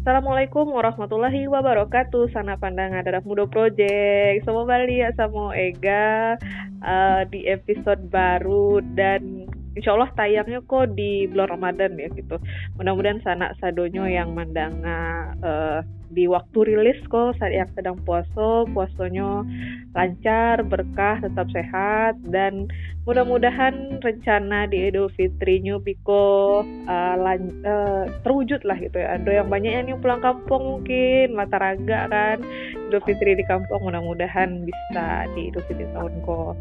[0.00, 2.32] Assalamualaikum warahmatullahi wabarakatuh.
[2.32, 4.48] Sana pandangan darah muda project.
[4.48, 6.40] Sama Bali ya sama Ega
[6.80, 9.44] uh, di episode baru dan
[9.76, 12.40] insya Allah tayangnya kok di bulan Ramadan ya gitu.
[12.80, 19.46] Mudah-mudahan sanak sadonyo yang mandanga uh, di waktu rilis kok saat yang sedang puasa, puasanya
[19.94, 22.66] lancar, berkah, tetap sehat dan
[23.06, 29.16] mudah-mudahan rencana di Idul Fitri New Biko uh, lan, uh, terwujud lah gitu ya.
[29.18, 32.42] Ada yang banyak yang pulang kampung mungkin, mata raga kan
[32.90, 36.54] Idul Fitri di kampung mudah-mudahan bisa di Idul Fitri tahun kok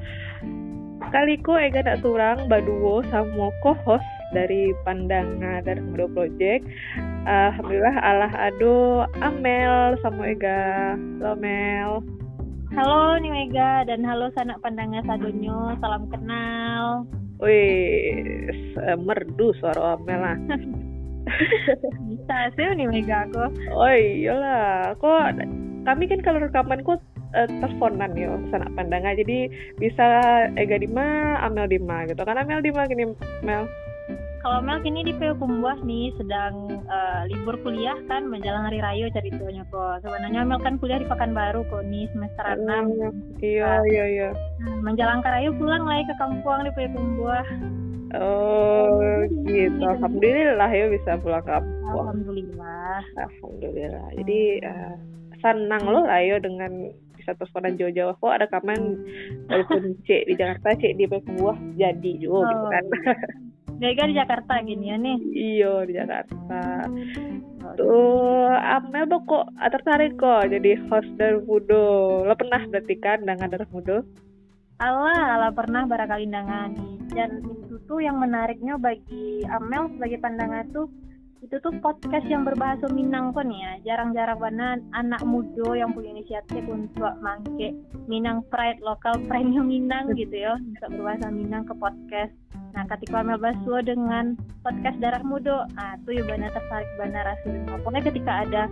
[1.09, 6.61] Kaliko Ega tak turang Baduo sama co-host dari Pandangan dari Mudo Project.
[7.27, 10.95] Alhamdulillah Allah ado Amel sama Ega.
[11.19, 11.91] Halo Mel.
[12.71, 15.75] Halo nih Mega dan halo sanak pandangan sadonyo.
[15.83, 17.03] Salam kenal.
[17.43, 18.47] Wih,
[19.03, 20.37] merdu suara Amel lah.
[22.07, 23.51] Bisa sih nih Mega aku.
[23.75, 25.43] Oh iyalah, kok
[25.83, 27.03] kami kan kalau rekaman kok
[27.35, 30.05] uh, teleponan yo sana pandangan jadi bisa
[30.55, 33.09] Ega Dima Amel Dima gitu kan Amel Dima gini
[33.41, 33.65] Mel
[34.39, 39.11] kalau Mel kini di PU Kumbuah nih sedang uh, libur kuliah kan menjelang hari raya
[39.11, 40.03] ceritanya kok.
[40.03, 42.87] Sebenarnya Mel kan kuliah di Pekanbaru kok nih semester enam.
[42.95, 44.29] Uh, iya iya iya.
[44.63, 47.47] Nah, menjelang raya pulang lagi ke kampung di PU Kumbuah.
[48.17, 49.03] Oh
[49.45, 49.83] gitu.
[49.85, 52.09] Alhamdulillah ya bisa pulang kampung.
[52.09, 53.03] Alhamdulillah.
[53.19, 54.07] Alhamdulillah.
[54.17, 54.95] Jadi uh,
[55.43, 58.79] senang loh ayo dengan bisa teleponan jauh-jauh kok ada kaman
[59.51, 62.47] walaupun cek di Jakarta cek di buah jadi juga oh.
[62.47, 62.85] gitu kan
[63.79, 65.17] Mega di Jakarta gini ya nih.
[65.31, 66.83] Iyo di Jakarta.
[67.79, 73.67] Tuh Amel kok tertarik kok jadi host dari Mudo lo pernah berarti kan dengan dari
[73.69, 74.01] Mudo
[74.79, 80.87] Allah, Allah pernah barangkali dangani dan itu tuh yang menariknya bagi Amel sebagai pandangan tuh
[81.39, 83.79] itu tuh podcast yang berbahasa Minang kan ya.
[83.87, 87.71] Jarang-jarang banget anak muda yang punya inisiatif untuk mangke
[88.11, 90.59] Minang Pride lokal pride Minang gitu ya.
[90.59, 92.35] Bisa berbahasa Minang ke podcast.
[92.75, 95.63] Nah ketika Amel Basua dengan podcast darah muda.
[95.79, 98.63] Ah tuh ya benar tertarik benar rasanya pokoknya ketika ada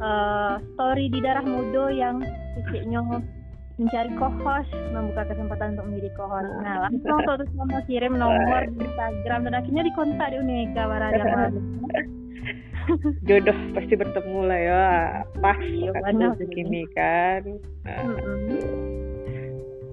[0.00, 2.24] uh, story di darah muda yang
[2.58, 3.04] titiknya
[3.74, 8.86] mencari co-host membuka kesempatan untuk menjadi co-host nah langsung tuh terus mau kirim nomor di
[8.86, 11.50] Instagram dan akhirnya dikontak di Unika Baraja
[13.28, 14.86] jodoh pasti bertemu lah ya.
[15.40, 15.90] Pas iya,
[16.36, 17.42] begini kan.
[17.84, 18.04] Nah,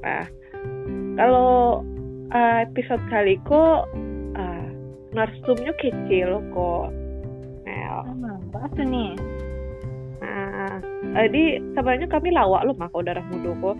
[0.03, 0.25] nah
[1.15, 1.81] kalau
[2.31, 3.87] uh, episode kali kok
[4.35, 4.67] uh,
[5.15, 6.87] narsumnya kecil kok.
[7.63, 7.97] Mel.
[8.51, 9.15] Bahas nih?
[9.15, 9.40] nah
[11.11, 13.77] jadi sebenarnya kami lawak loh maka darah muda kok.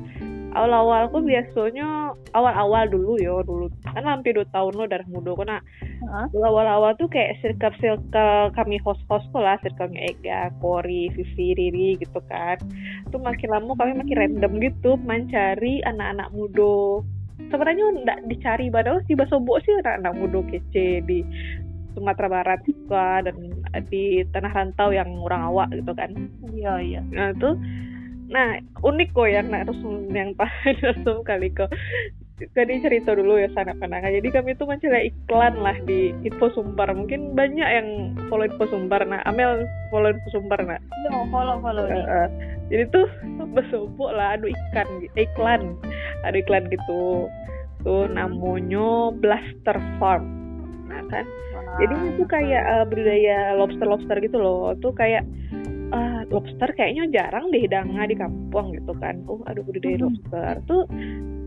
[0.51, 3.71] Awal-awal aku biasanya awal-awal dulu ya dulu.
[3.87, 5.63] Kan hampir dua tahun lo darah muda kok nah
[6.11, 6.27] huh?
[6.35, 12.59] awal-awal tuh kayak circle circle kami host-host lah circle-nya Ega, Kori, Vivi, Riri gitu kan.
[13.15, 16.99] Tuh makin lama kami makin random gitu mencari anak-anak muda.
[17.47, 21.23] Sebenarnya nggak dicari padahal si Basobo sih anak-anak muda kece di
[21.95, 23.35] Sumatera Barat juga dan
[23.87, 26.11] di tanah rantau yang orang awak gitu kan.
[26.51, 27.01] Iya iya.
[27.11, 27.55] Nah tuh
[28.31, 30.35] nah unik kok ya nah terus yang
[30.83, 31.71] langsung kali kok.
[32.41, 36.89] Tadi cerita dulu ya sangat penangan jadi kami tuh mencari iklan lah di info sumber
[36.89, 39.61] mungkin banyak yang follow info sumber nah Amel
[39.93, 41.85] follow info sumber nah no, follow follow.
[41.85, 42.27] Uh, uh,
[42.71, 43.05] jadi tuh
[43.55, 44.89] besopok lah aduh ikan
[45.19, 45.77] iklan.
[46.23, 47.27] Ada iklan gitu.
[47.83, 50.25] Tuh namanya Blaster Farm.
[50.87, 51.27] Nah kan
[51.79, 55.23] jadi itu kayak uh, budidaya lobster lobster gitu loh tuh kayak
[55.95, 60.03] uh, lobster kayaknya jarang deh danga di kampung gitu kan oh aduh budidaya hmm.
[60.09, 60.83] lobster tuh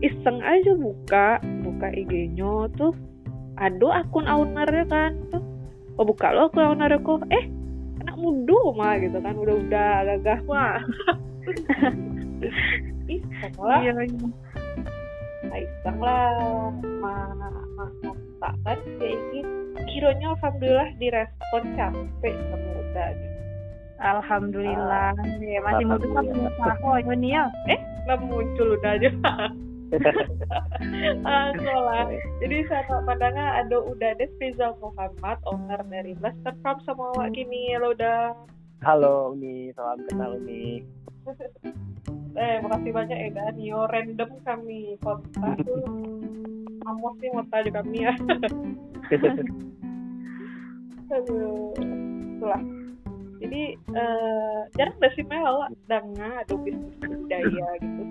[0.01, 2.93] iseng aja buka buka IG-nya tuh
[3.55, 5.43] ada akun ownernya kan tuh
[6.01, 7.45] oh buka lo akun ownernya kok eh
[8.03, 10.77] anak muda mah gitu kan udah udah gagah mah
[13.05, 14.27] iseng lah iya, iya.
[15.45, 16.33] Nah, iseng lah
[16.99, 17.29] mah
[17.77, 17.89] mah
[18.41, 23.09] tak kan kayak gitu kiranya alhamdulillah direspon capek sama udah
[23.95, 25.15] Alhamdulillah.
[25.15, 27.47] Uh, ya, masih muda kan ini ya.
[27.71, 29.09] Eh, nggak muncul udah aja.
[31.29, 32.03] ah, sekolah.
[32.43, 37.71] Jadi saya pandangan ada udah ada Rizal Muhammad, owner dari Blaster Farm sama awak kini.
[37.79, 38.35] Halo udah.
[38.83, 40.83] Halo Umi, salam kenal Umi.
[42.43, 43.55] eh, makasih banyak ya Dan.
[43.63, 45.63] Yo random kami kontak
[46.85, 48.13] Amos sih mau tanya kami ya.
[51.15, 52.61] Aduh, itulah
[53.45, 58.03] jadi uh, jarang gak sih Mel awak danga atau bisnis budaya gitu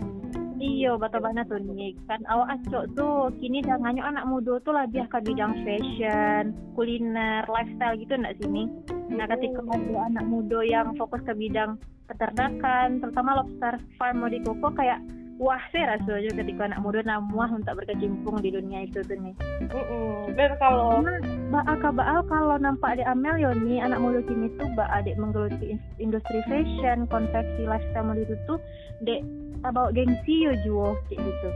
[0.65, 4.73] Iyo, batu bana tuh nih kan awak acok tuh kini dah nganyok anak muda tuh
[4.73, 8.71] lebih ke bidang fashion, kuliner, lifestyle gitu ndak sini.
[9.13, 11.77] Nah ketika ada anak muda yang fokus ke bidang
[12.09, 15.05] peternakan, terutama lobster farm mau di koko kayak
[15.39, 19.35] wah saya rasanya ketika anak muda namuah untuk berkecimpung di dunia itu tuh nih.
[19.71, 20.35] Mm-mm.
[20.35, 21.19] Dan kalau Karena
[21.51, 25.75] baal baal kalau nampak adik Amel yo nih anak muda kini tuh mbak adik menggeluti
[25.75, 28.59] in- industri fashion, konveksi lifestyle itu tuh
[29.03, 29.23] dek
[29.65, 31.49] bawa gengsi yo juo kayak gitu.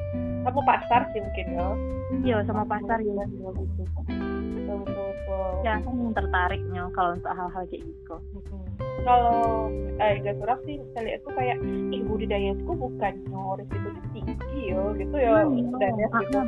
[0.48, 1.68] kamu pasar sih mungkin ya.
[2.24, 3.52] Iya sama pasar ya gitu.
[3.52, 5.52] Betul betul betul.
[5.60, 8.16] Ya yang tertariknya kalau untuk hal-hal kayak gitu.
[9.06, 11.58] Kalau eh gak surat sih saya lihat tuh kayak
[11.90, 15.42] ih budidayaku bukan nyoris itu tinggi yo gitu ya
[15.82, 16.38] dan ya gitu.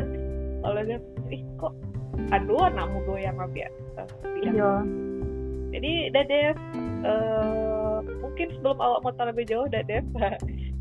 [0.64, 1.72] Kalau dia ih kok
[2.32, 4.08] aduh anak muda yang apa ya bidang
[4.54, 4.72] Iya.
[5.74, 6.56] Jadi Dadev
[7.04, 10.04] eh mungkin sebelum awak mau terlebih jauh Dadev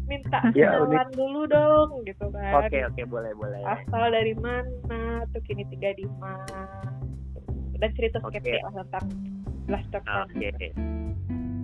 [0.07, 2.63] minta Ya, kenalan dulu dong gitu kan.
[2.63, 3.59] Oke oke boleh boleh.
[3.65, 6.63] Asal dari mana, tuh kini tinggal di mana.
[7.79, 9.32] Dan cerita skeptik lah tentang
[9.67, 10.27] Blaster Fan.
[10.29, 10.51] Oke.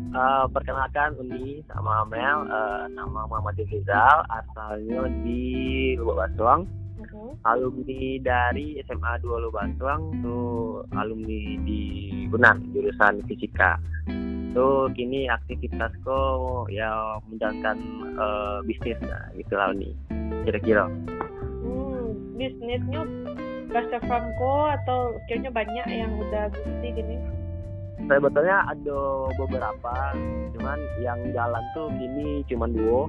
[0.10, 6.66] Eh, perkenalkan Uni sama Mel, eh, nama Muhammad Rizal, asalnya di Lubuk Basuang,
[6.98, 7.46] Mhm.
[7.46, 11.82] alumni dari SMA 2 Lubuk Basuang, tuh alumni di
[12.34, 13.78] Unan, jurusan fisika.
[14.58, 16.20] Tuh kini aktivitasku
[16.74, 17.78] ya menjalankan
[18.18, 19.94] eh, bisnis, nah, gitu lah Uni,
[20.42, 20.90] kira-kira.
[21.62, 23.06] Hmm, bisnisnya
[23.70, 27.39] Blaster Franco atau kayaknya banyak yang udah gusti gini.
[28.10, 29.00] Sebetulnya ada
[29.38, 29.94] beberapa
[30.58, 33.06] cuman yang jalan tuh kini cuma duo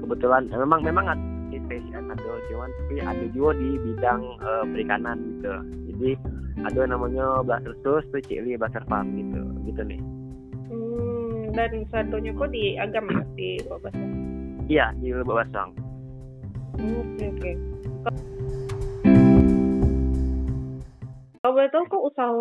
[0.00, 4.64] kebetulan eh, memang memang ada di fashion ada cuman tapi ada juga di bidang eh,
[4.70, 5.52] perikanan gitu
[5.90, 6.10] jadi
[6.58, 10.00] ada namanya Blaster Sus tuh Cili Blaster Farm gitu gitu nih
[10.68, 13.96] Hmm, dan satunya kok di agam ya di Bobas.
[14.68, 15.72] iya di Lubuk Basang
[16.78, 17.52] Oke oke.
[18.06, 18.22] Kalau
[21.72, 22.32] tahu kok usaha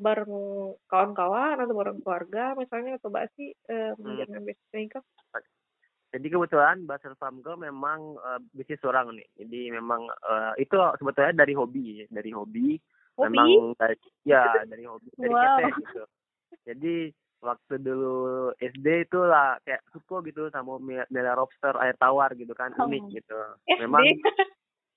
[0.00, 0.34] bareng
[0.90, 5.04] kawan-kawan atau bareng keluarga misalnya atau mbak sih eh, bisnis ini kak?
[6.12, 6.84] jadi kebetulan
[7.16, 12.30] Farm gue memang eh, bisnis orang nih jadi memang eh, itu sebetulnya dari hobi dari
[12.36, 12.76] hobi
[13.16, 13.24] Hobi?
[13.28, 15.42] memang dari, ya dari hobi dari Wow.
[15.56, 16.02] ketek gitu
[16.62, 16.94] jadi
[17.42, 22.70] waktu dulu SD itu lah kayak suka gitu sama miara lobster air tawar gitu kan
[22.78, 22.86] Oh.
[22.86, 23.40] unik gitu
[23.82, 24.06] memang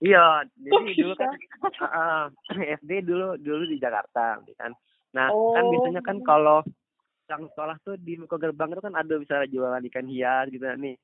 [0.04, 1.32] iya jadi Kok dulu kan
[1.86, 2.26] ah,
[2.82, 4.72] SD dulu dulu di Jakarta gitu kan.
[5.16, 5.54] Nah Oh.
[5.56, 6.60] kan biasanya kan kalau
[7.26, 10.78] yang sekolah tuh di muka gerbang itu kan ada bisa jualan ikan hias gitu kan
[10.78, 10.96] nih.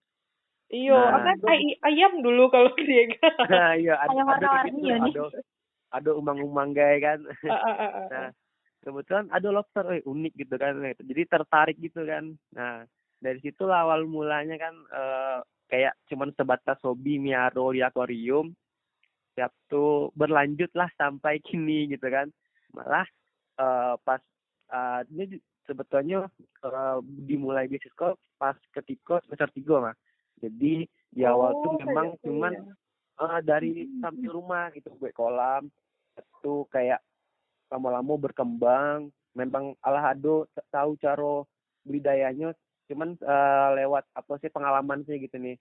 [0.71, 3.43] Iya, Nah, apa ay- ayam dulu kalau dia kan.
[3.49, 5.23] nah iya ada Ayam ada gitu, ya ada
[5.91, 7.19] ada umang-umang gay kan.
[7.43, 8.07] Ah, ah, ah, ah.
[8.07, 8.29] Nah,
[8.79, 12.31] kebetulan ada lobster eh, unik gitu kan Nah, jadi tertarik gitu kan.
[12.55, 12.85] Nah
[13.21, 15.37] dari situ awal mulanya kan eh,
[15.67, 18.51] kayak cuman sebatas hobi miaro di akuarium
[19.35, 22.27] siap tuh berlanjut lah sampai kini gitu kan.
[22.75, 23.07] Malah
[23.59, 24.21] eh, pas
[24.71, 26.27] eh, ini sebetulnya
[26.63, 29.95] eh, dimulai bisnis kok pas ketika semester tiga mah
[30.41, 32.73] jadi di awal tuh Oh, memang kayak cuman gitu
[33.21, 35.69] eh, dari samping rumah gitu gue kolam
[36.17, 36.99] itu kayak
[37.71, 39.13] lama-lama berkembang.
[39.31, 41.45] Memang alhado t- tahu cara
[41.87, 42.51] budidayanya
[42.89, 45.55] cuman eh, lewat apa sih pengalaman sih gitu nih.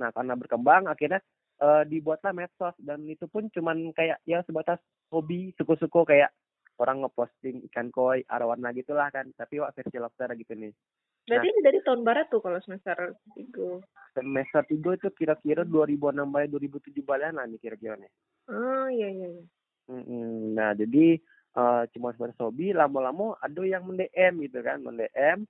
[0.00, 1.20] Nah karena berkembang akhirnya
[1.62, 4.82] eh, dibuatlah medsos dan itu pun cuman kayak ya sebatas
[5.14, 6.34] hobi suku-suku kayak
[6.82, 10.74] orang ngeposting ikan koi arwana gitulah kan tapi wah versi lobster gitu nih
[11.22, 13.78] Berarti ini dari tahun barat tuh kalau semester tiga.
[14.10, 18.10] semester tiga itu kira-kira 2006 sampai 2007 balian lah nih kira-kira nih
[18.50, 19.28] Oh iya iya.
[19.38, 19.44] iya.
[19.90, 20.54] Mm-mm.
[20.54, 21.18] Nah, jadi
[21.54, 25.46] eh, cuma sebatas hobi, lama-lama ada yang mendm gitu kan, mendm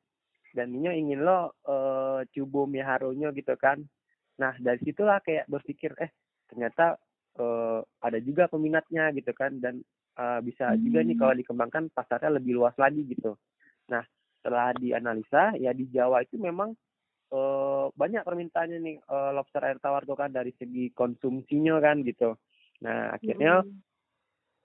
[0.53, 3.81] dan ini ingin lo eh coba miharonya gitu kan.
[4.41, 6.11] Nah, dari situlah kayak berpikir eh
[6.49, 6.97] ternyata
[7.37, 9.81] eh, ada juga peminatnya gitu kan dan
[10.17, 13.37] eh, bisa juga nih kalau dikembangkan pasarnya lebih luas lagi gitu.
[13.93, 14.05] Nah,
[14.41, 16.73] setelah dianalisa ya di Jawa itu memang
[17.33, 22.37] eh, banyak permintaannya nih eh, lobster air tawar tuh kan dari segi konsumsinya kan gitu.
[22.85, 23.79] Nah, akhirnya Mm.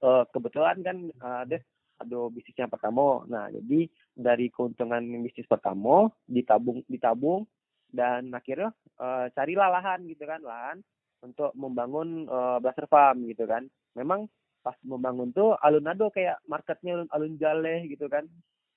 [0.04, 1.58] eh, kebetulan kan eh, ada
[1.98, 3.26] ada bisnis yang pertama.
[3.26, 7.50] Nah, jadi dari keuntungan bisnis pertama ditabung ditabung
[7.92, 10.78] dan akhirnya eh, carilah lahan gitu kan, lahan
[11.24, 13.66] untuk membangun eh, blaster farm gitu kan.
[13.98, 14.28] Memang
[14.62, 18.28] pas membangun tuh alun-ado kayak marketnya alun, alun jale gitu kan.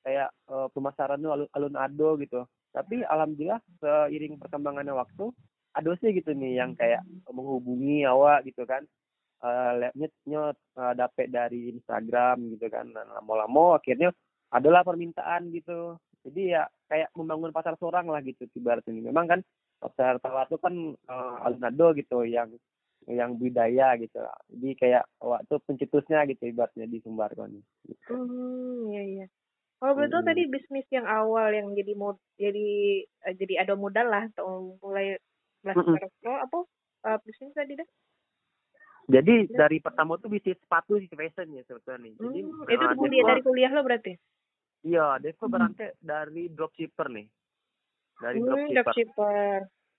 [0.02, 2.47] Kayak eh, pemasarannya alun, alun ado gitu.
[2.71, 5.35] Tapi alhamdulillah seiring perkembangannya waktu
[5.75, 8.87] ada sih gitu nih yang kayak menghubungi awak gitu kan
[10.26, 14.12] nyot eh, dapet dari Instagram gitu kan lama-lama akhirnya
[14.50, 15.97] adalah permintaan gitu
[16.27, 19.41] jadi ya kayak membangun pasar seorang lah gitu ibarat ini memang kan
[19.81, 20.75] air tawar itu kan
[21.09, 22.53] uh, alunado gitu yang
[23.09, 24.21] yang budaya gitu
[24.53, 27.49] jadi kayak waktu pencetusnya gitu ibaratnya di Sumbar kan
[28.11, 29.27] Hmm, iya iya.
[29.81, 30.29] Kalau tahu Mm-mm.
[30.29, 32.69] tadi bisnis yang awal yang jadi mod jadi
[33.25, 35.17] eh, jadi ada modal lah untuk mulai
[35.65, 36.05] belajar
[36.45, 36.59] apa
[37.09, 37.89] eh, bisnis tadi dah?
[39.11, 43.25] jadi dari pertama tuh bisnis sepatu sih fashion ya sebetulnya jadi Hmm, itu uh, kuliah
[43.27, 44.12] dari kuliah lo berarti?
[44.83, 47.27] Iya Devo berangkat dari dropshipper nih
[48.21, 49.59] dari Hmm, dropshipper dropshipper.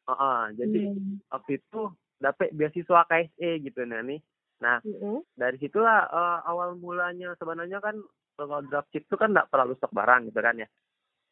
[0.09, 1.21] Ah, ah, jadi Hmm.
[1.29, 1.81] waktu itu
[2.17, 4.21] dapat beasiswa KSE gitu nah nih
[4.61, 5.25] nah Mm-mm.
[5.33, 7.97] dari situlah eh, awal mulanya sebenarnya kan
[8.37, 10.67] kalau dropship itu kan nggak terlalu stok barang gitu kan ya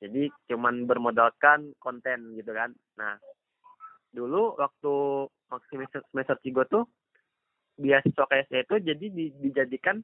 [0.01, 3.21] jadi cuman bermodalkan konten gitu kan nah
[4.09, 4.93] dulu waktu
[5.53, 6.89] waktu semester, semester tiga tuh
[7.77, 10.01] beasiswa KSE itu jadi di- dijadikan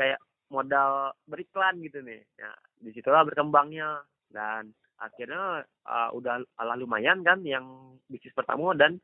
[0.00, 0.16] kayak
[0.52, 7.40] modal beriklan gitu nih ya di situlah berkembangnya dan akhirnya eh, udah ala lumayan kan
[7.42, 9.00] yang bisnis pertama dan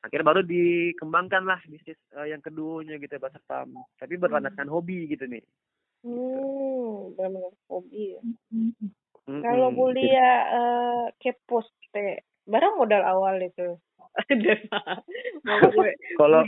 [0.00, 5.26] akhirnya baru dikembangkan lah bisnis eh, yang keduanya gitu bahasa Tam tapi berlandaskan hobi gitu
[5.26, 5.42] nih
[6.02, 8.20] Hmm, benar-benar hobi ya.
[8.50, 8.74] Hmm.
[9.38, 13.78] Kalau kuliah eh kepos teh, barang modal awal itu.
[16.18, 16.42] Kalau.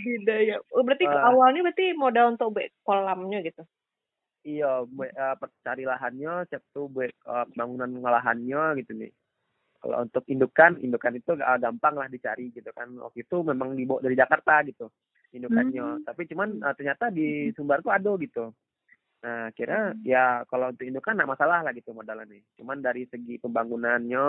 [0.75, 1.23] Oh, berarti Eh.
[1.23, 2.51] awalnya berarti modal untuk
[2.83, 3.63] kolamnya gitu.
[4.45, 4.85] Iya
[5.41, 9.13] per- cari lahannya cek tuh buat eh, bangunan ngalahannya gitu nih.
[9.81, 12.89] Kalau untuk indukan indukan itu gak gampang lah dicari gitu kan.
[13.01, 14.89] Waktu itu memang dibawa dari Jakarta gitu
[15.35, 16.05] indukannya.
[16.07, 18.53] Tapi cuman eh, ternyata di Sumbar tuh ada gitu.
[19.25, 22.45] Nah kira ya kalau untuk indukan nggak masalah lah gitu modalnya nih.
[22.61, 24.25] Cuman dari segi pembangunannya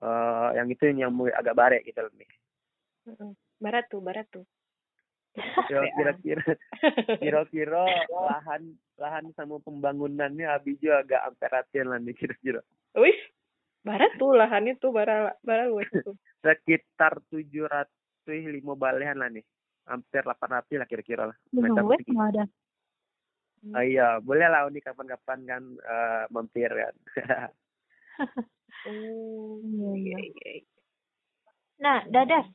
[0.00, 2.30] eh, yang itu yang mulai agak bare gitu nih.
[3.10, 3.30] Heeh.
[3.56, 4.44] Barat tuh, barat tuh.
[5.68, 6.12] Kira-kira
[7.20, 8.62] kira-kira lahan
[8.96, 12.60] lahan sama pembangunannya habis juga agak amperatin lah nih kira-kira
[12.96, 13.18] Wih,
[13.84, 16.16] barat tuh lahannya tuh bara bara luas tuh.
[16.44, 17.92] sekitar tujuh ratus
[18.26, 19.44] lima balehan lah nih
[19.86, 22.12] hampir delapan ratus lah kira-kira lah persegi.
[22.14, 22.44] nggak ada.
[23.74, 26.94] Oh iya boleh lah ini kapan-kapan kan eh, mampir kan
[28.86, 30.18] Oh, Iya, iya iya.
[30.22, 30.50] iya.
[30.62, 30.76] iya.
[31.76, 32.46] Nah, Dadas,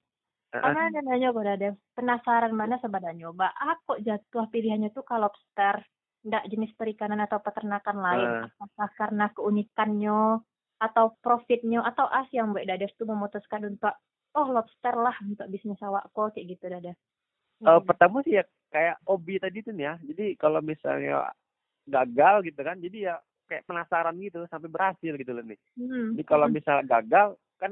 [0.52, 3.56] Ana ada nanya kok Dadas, penasaran mana sebenarnya nyoba?
[3.88, 5.80] Kok jatuh pilihannya tuh ke lobster,
[6.28, 8.30] ndak jenis perikanan atau peternakan lain?
[8.30, 8.46] Eh.
[8.60, 10.44] Apakah karena keunikannya
[10.82, 13.96] atau profitnya atau as yang Mbak Dadas tuh memutuskan untuk
[14.36, 16.98] oh lobster lah untuk bisnis awak kok kayak gitu Dadas.
[17.62, 18.44] Eh, pertama sih ya
[18.74, 21.30] kayak hobi tadi tuh nih ya jadi kalau misalnya
[21.86, 23.16] gagal gitu kan jadi ya
[23.46, 26.16] kayak penasaran gitu sampai berhasil gitu loh nih Hmm.
[26.16, 27.72] Jadi kalau misalnya gagal kan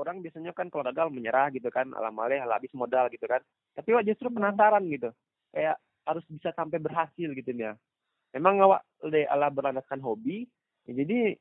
[0.00, 3.44] orang biasanya kan kalau gagal menyerah gitu kan alamalnya habis modal gitu kan.
[3.76, 5.12] Tapi wah justru penasaran gitu.
[5.52, 5.76] Kayak
[6.08, 7.76] harus bisa sampai berhasil gitu ya.
[8.32, 10.48] Memang awak le ala berlandaskan hobi.
[10.88, 11.36] ya jadi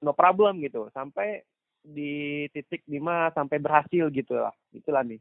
[0.00, 1.42] no problem gitu sampai
[1.80, 4.54] di titik lima sampai berhasil gitu lah.
[4.70, 5.20] Itulah nih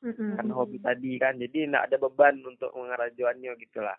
[0.00, 1.36] karena hobi tadi kan.
[1.36, 3.96] Jadi nggak ada beban untuk mengarajuannya gitu lah.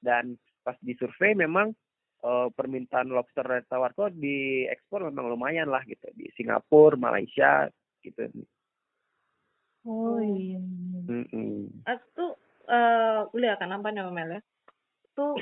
[0.00, 1.74] Dan pas di survei memang
[2.20, 7.68] eh, permintaan lobster red tawar kok diekspor memang lumayan lah gitu di Singapura, Malaysia
[8.04, 8.28] gitu.
[9.88, 10.60] Oh iya.
[11.08, 11.84] Mm-mm.
[11.88, 12.36] Ah, tuh
[12.68, 14.40] eh kuliah kan apa namanya ya?
[15.16, 15.34] Tuh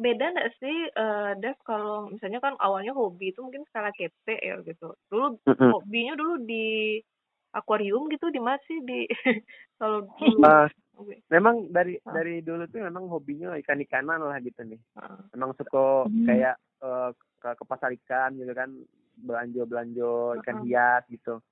[0.00, 4.58] beda nggak sih eh Dev kalau misalnya kan awalnya hobi itu mungkin skala kete ya
[4.64, 4.96] gitu.
[5.12, 5.70] Dulu Mm-mm.
[5.70, 6.98] hobinya dulu di
[7.54, 9.06] akuarium gitu di mana sih di
[9.78, 11.26] kalau dulu Ah, Oke.
[11.26, 12.14] memang dari Ah.
[12.14, 14.78] dari dulu tuh memang hobinya ikan-ikanan lah gitu nih.
[14.94, 15.18] Ah.
[15.34, 16.26] Memang suka Hmm.
[16.26, 17.10] kayak eh,
[17.40, 18.70] ke, ke pasar ikan gitu kan
[19.18, 20.62] belanja belanja ikan Ah.
[20.62, 21.42] hias gitu.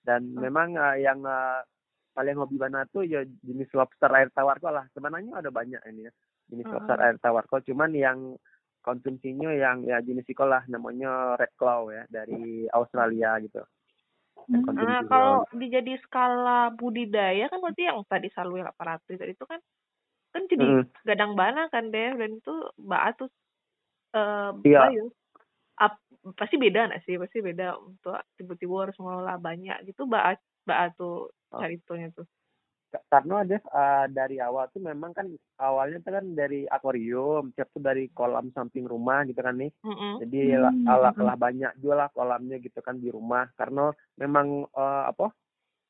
[0.00, 0.40] Dan Ah.
[0.42, 1.60] memang eh, yang eh,
[2.16, 4.88] paling hobi mana tuh ya jenis lobster air tawar kok lah.
[4.96, 6.12] Sebenarnya ada banyak ini ya
[6.48, 6.72] jenis Ah.
[6.80, 7.64] lobster air tawar kok.
[7.64, 8.40] Cuman yang
[8.80, 13.60] konsumsinya yang ya jenis lah namanya red claw ya dari Australia gitu.
[14.46, 14.62] Hmm.
[14.78, 19.58] Nah, kalau dijadi skala budidaya kan berarti yang tadi salwi 800 tadi itu kan
[20.30, 20.84] kan jadi Mm.
[21.02, 23.28] gadang bana kan deh dan itu mbak tuh
[24.14, 25.02] eh Iya.
[25.76, 26.00] Ap-
[26.38, 31.28] pasti beda nggak sih pasti beda untuk tiba-tiba harus mengelola banyak gitu mbak mbak tuh
[31.54, 31.62] Oh.
[31.62, 32.26] caritonya tuh
[32.86, 35.26] karena ada eh, dari awal tuh memang kan
[35.60, 39.70] awalnya tuh kan dari akuarium, siap tuh dari kolam samping rumah gitu kan nih.
[39.84, 40.22] Mm-mm.
[40.24, 41.26] Jadi Hmm, lah, ala, mm-mm.
[41.26, 45.28] lah banyak juga lah kolamnya gitu kan di rumah karena memang eh, apa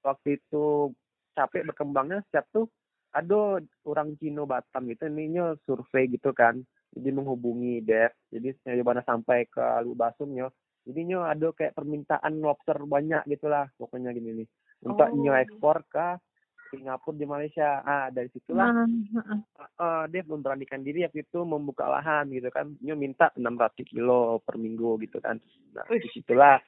[0.03, 0.91] waktu itu
[1.35, 2.67] capek berkembangnya setiap tuh
[3.13, 6.61] ada orang Cino Batam gitu ininya survei gitu kan
[6.93, 10.49] jadi menghubungi Dev jadi saya mana sampai ke Lubasumnya
[10.87, 14.49] jadinya ada kayak permintaan lobster banyak gitulah pokoknya gini nih
[14.85, 15.17] untuk Oh.
[15.17, 16.21] nyo ekspor ke
[16.71, 19.39] Singapura di Malaysia ah dari situlah Nah, heeh.
[19.57, 22.75] eh Dev memberanikan diri waktu itu membuka lahan gitu kan.
[22.83, 25.39] Nyo minta 600 kilo per minggu gitu kan.
[25.73, 26.59] Nah, di situlah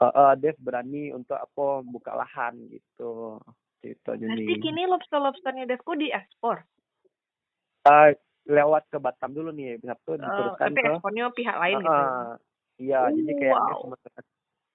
[0.00, 3.40] uh, uh, Dev berani untuk apa buka lahan gitu
[3.84, 6.64] gitu Berarti kini lobster-lobsternya Devko diekspor.
[7.86, 8.10] uh,
[8.46, 12.02] lewat ke Batam dulu nih Sabtu Uh, diteruskan tapi ke ekspornya pihak lain uh, gitu.
[12.02, 12.32] uh,
[12.78, 13.94] iya jadi Oh, kayak wow.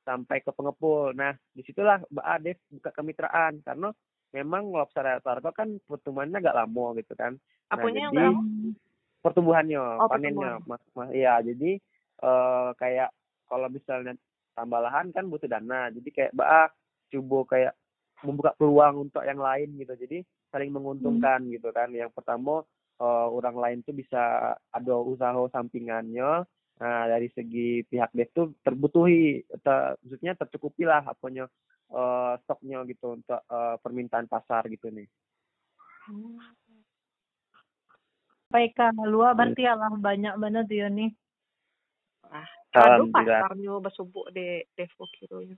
[0.01, 3.89] Sampai ke pengepul nah di situlah Mbak Dev buka kemitraan karena
[4.31, 7.35] memang lobster air tawar kan pertumbuhannya agak lama gitu kan
[7.67, 8.41] Apanya yang jadi- berapa?
[9.21, 11.37] pertumbuhannya, Oh, panennya, mas, mas, iya.
[11.39, 11.77] Jadi
[12.21, 13.13] eh kayak
[13.45, 14.17] kalau misalnya
[14.51, 15.93] tambah lahan kan butuh dana.
[15.93, 16.67] Jadi kayak bah
[17.07, 17.73] coba kayak
[18.25, 19.93] membuka peluang untuk yang lain gitu.
[19.93, 20.17] Jadi
[20.49, 21.93] saling menguntungkan gitu kan.
[21.93, 22.65] Yang pertama
[22.97, 24.21] eh, orang lain tuh bisa
[24.57, 26.41] ada usaha sampingannya.
[26.81, 31.45] Nah dari segi pihak dev tuh terbutuhi, ter, maksudnya tercukupi lah apanya
[31.91, 35.07] eh, stoknya gitu untuk eh, permintaan pasar gitu nih.
[38.51, 41.11] PK luar berarti alah banyak banget ya nih.
[42.71, 43.43] Aduh, Alhamdulillah.
[43.43, 45.55] pasarnya bersubuk di Devo kilonya.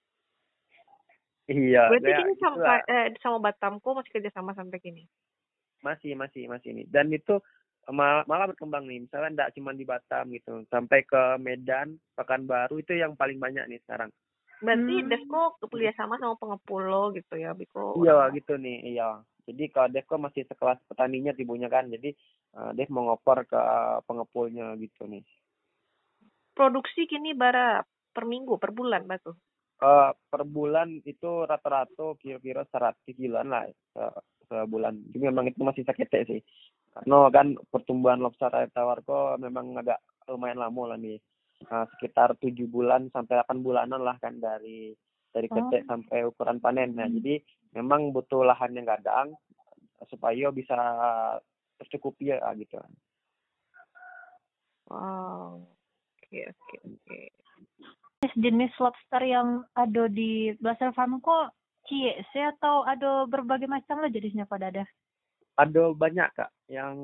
[1.46, 1.90] Iya.
[1.90, 2.42] Berarti ya, kini itulah.
[2.42, 5.06] sampai eh, sama Batamku masih kerjasama sampai kini.
[5.84, 7.44] masih masih masih ini dan itu
[7.92, 12.96] malah, malah berkembang nih misalnya enggak cuma di Batam gitu sampai ke Medan Pekanbaru itu
[12.96, 14.08] yang paling banyak nih sekarang
[14.63, 15.10] Berarti Hmm.
[15.12, 18.00] Devko kerjasama sama pengepul lo gitu ya, Biko.
[18.00, 22.15] iya gitu nih iya jadi kalau Dev kok masih sekelas petaninya tibunya kan jadi
[22.55, 23.62] eh, Dev mau ngoper ke
[24.08, 25.22] pengepulnya gitu nih
[26.53, 27.82] Produksi kini bara
[28.13, 29.34] per minggu, per bulan batu.
[29.82, 35.84] Eh, per bulan itu rata-rata kira-kira 100 kiloan lah se- sebulan jadi memang itu masih
[35.84, 36.39] sakit sih
[36.93, 39.98] karena kan pertumbuhan lobster air tawar kok memang agak
[40.29, 41.17] lumayan lama lah nih
[41.70, 44.91] Nah, sekitar tujuh bulan sampai 8 bulanan lah kan dari
[45.34, 47.41] dari ketek sampai ukuran panen nah jadi
[47.74, 49.34] memang butuh lahan yang gadang
[50.05, 50.77] supaya bisa
[51.82, 52.77] tercukupi ya gitu
[54.84, 55.63] Wow.
[56.20, 57.20] Oke, oke, oke.
[58.36, 61.55] Jenis lobster yang ada di Basel Farm kok
[61.88, 64.84] cie sih atau ada berbagai macam lah jenisnya pada ada.
[65.53, 66.98] ada banyak kak yang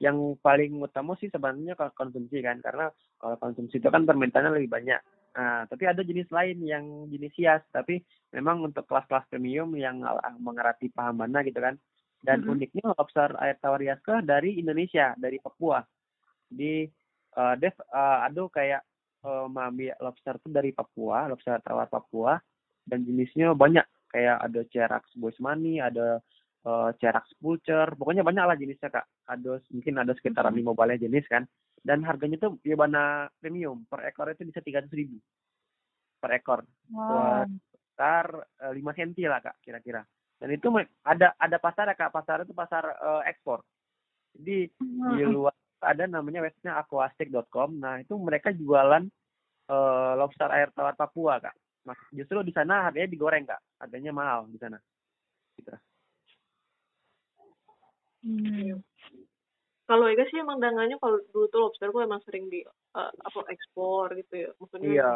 [0.00, 2.88] yang paling utama sih sebenarnya kalau konsumsi kan karena
[3.20, 5.00] kalau konsumsi itu kan permintaannya lebih banyak.
[5.36, 8.00] Nah tapi ada jenis lain yang jenis hias tapi
[8.32, 10.00] memang untuk kelas-kelas premium yang
[10.40, 11.76] mengerti paham mana gitu kan.
[12.24, 12.52] Dan Mhm.
[12.52, 15.84] uniknya lobster air tawar hias ke dari Indonesia dari Papua.
[16.48, 16.88] Di
[17.30, 18.82] eh, Dev eh, ada kayak
[19.20, 22.40] eh, mengambil lobster itu dari Papua lobster tawar Papua
[22.88, 23.84] dan jenisnya banyak.
[24.10, 26.24] Kayak ada Cerax Boismani ada
[26.60, 29.06] eh Cerax Pulcher, pokoknya banyak lah jenisnya kak.
[29.24, 31.48] Ada mungkin ada sekitaran lima balai jenis kan.
[31.80, 35.16] Dan harganya tuh ya bana premium per ekor itu bisa tiga ribu
[36.20, 36.60] per ekor.
[36.92, 37.48] Wow.
[37.48, 38.26] Sekitar
[38.68, 40.04] eh, lima senti lah kak kira-kira.
[40.36, 40.68] Dan itu
[41.04, 42.12] ada ada pasar ya kak.
[42.12, 43.64] Pasar itu pasar eh, ekspor.
[44.36, 44.68] Jadi
[45.16, 47.80] di luar ada namanya websitenya aquastic.com.
[47.80, 49.08] Nah itu mereka jualan
[49.72, 51.56] eh, lobster air tawar Papua kak.
[51.88, 53.60] Mas, justru di sana harganya digoreng kak.
[53.80, 54.76] Harganya mahal di sana.
[55.56, 55.72] Gitu.
[58.20, 58.80] Hmm.
[59.90, 63.40] Kalau Ega sih emang dangannya kalau dulu tuh lobster gue emang sering di eh, apa
[63.50, 64.50] ekspor gitu ya.
[64.62, 65.12] Maksudnya Iya,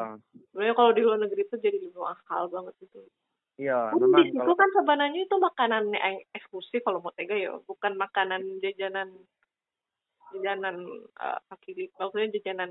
[0.50, 3.06] sebenarnya kalau di luar negeri tuh jadi lebih mahal banget gitu.
[3.54, 3.94] iya.
[3.94, 7.54] Pun Memang di situ kalau kan sebenarnya itu makanan yang eksklusif kalau mau Ega ya,
[7.70, 9.14] bukan makanan jajanan
[10.34, 10.76] jajanan
[11.22, 12.70] eh, kaki lima, maksudnya jajanan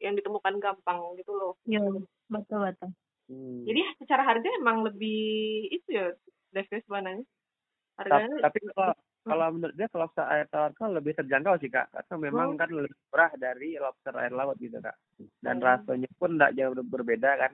[0.00, 1.52] yang ditemukan gampang gitu loh.
[1.68, 1.84] Iya,
[2.32, 2.90] betul betul.
[3.28, 3.62] Hmm.
[3.68, 6.16] Jadi secara harga emang lebih itu ya,
[6.56, 7.24] Devnya sebenarnya.
[8.00, 8.96] Harganya tapi kalau
[9.32, 12.58] kalau menurut dia kalau lobster air tawar kan lebih terjangkau sih kak karena memang Oh.
[12.58, 14.96] kan lebih murah dari lobster air laut gitu kak
[15.40, 15.64] dan Hmm.
[15.64, 17.52] rasanya pun tidak jauh ber- berbeda kan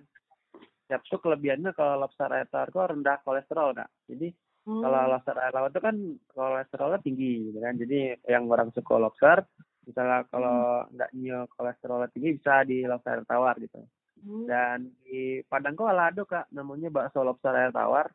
[0.88, 4.28] Setiap tuh kelebihannya kalau lobster air tawar kok rendah kolesterol kak jadi
[4.64, 4.80] Hmm.
[4.80, 5.96] kalau lobster air laut itu kan
[6.28, 9.44] kolesterolnya tinggi gitu kan jadi yang orang suka lobster
[9.84, 13.80] misalnya kalau nggak nyo kolesterolnya tinggi bisa di lobster air tawar gitu
[14.18, 14.44] Hmm.
[14.44, 18.10] dan di Padang kok ala ada kak namanya bakso lobster air tawar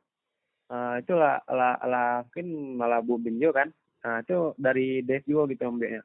[0.65, 3.69] Eh, itu lah lah lah mungkin malah booming juga kan.
[4.04, 6.04] Nah itu dari Dev juga gitu ambilnya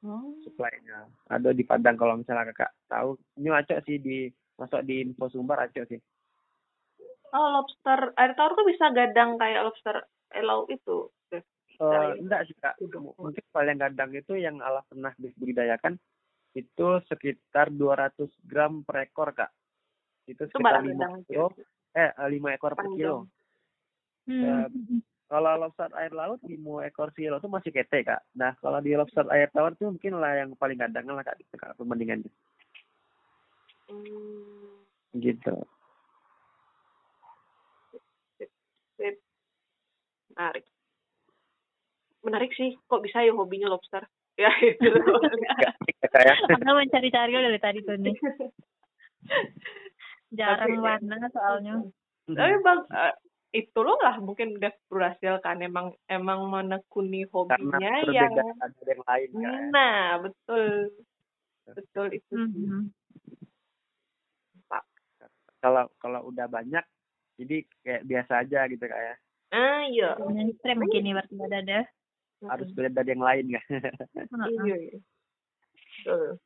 [0.00, 0.38] Hmm.
[0.40, 1.08] supply-nya.
[1.26, 3.16] Ada di Padang kalau misalnya kakak tahu.
[3.34, 5.98] Ini acok sih di masuk di info sumber acok sih.
[7.32, 10.06] Oh, lobster air tawar kok bisa gadang kayak lobster
[10.38, 11.10] laut itu.
[11.26, 11.42] Dev?
[11.42, 12.78] Eh, Dari- enggak sih kak.
[13.18, 15.98] Mungkin paling kadang itu yang Allah pernah dibudidayakan
[16.54, 19.50] itu sekitar 200 gram per ekor kak.
[20.24, 21.46] Itu sekitar barang 5 gadang kilo.
[21.92, 23.26] eh 5 ekor per Panjang.
[24.26, 24.98] Kilo Hmm.
[25.26, 28.20] kalau lobster air laut lima ekor silo itu masih kete kak.
[28.32, 31.54] Nah kalau di lobster air tawar tuh mungkin lah yang paling gadang lah kak, gitu,
[31.54, 32.28] kak perbandingannya
[33.86, 34.82] Hmm.
[35.14, 35.54] gitu.
[38.96, 39.16] Sip.
[40.30, 40.64] Menarik.
[42.20, 44.02] Menarik sih, kok bisa ya hobinya lobster?
[44.36, 44.84] Ya, itu.
[46.04, 48.12] Kayak Aku mencari-cari dari tadi tuh nih.
[50.36, 51.80] jarang Tapi- mana soalnya
[52.28, 53.14] Tapi bang, eh,
[53.56, 58.36] itu lo lah mungkin udah berhasil kan emang emang menekuni hobinya yang
[58.84, 59.62] yang lain kan.
[59.72, 60.92] Nah betul.
[61.72, 62.64] Betul itu sih.
[62.64, 62.92] Mhm.
[65.56, 66.84] kalau kalau udah banyak
[67.40, 69.16] jadi kayak biasa aja gitu kayak
[69.50, 70.14] ah iya.
[70.20, 71.80] Mainstream gini berarti ada
[72.46, 73.64] harus beda dari yang lain kan
[74.46, 74.98] iya iya.
[76.06, 76.38] Betul.